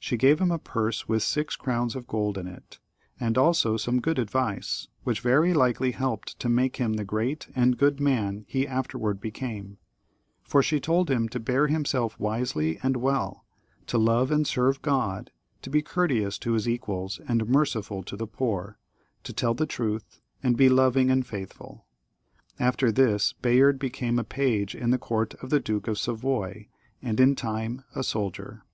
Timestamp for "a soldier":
27.94-28.64